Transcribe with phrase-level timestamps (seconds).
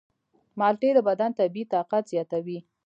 [0.59, 2.59] مالټې د بدن طبیعي طاقت زیاتوي.